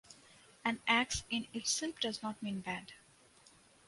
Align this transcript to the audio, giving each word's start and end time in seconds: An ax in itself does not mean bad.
An 0.65 0.79
ax 0.87 1.25
in 1.29 1.47
itself 1.53 1.99
does 1.99 2.23
not 2.23 2.41
mean 2.41 2.61
bad. 2.61 2.93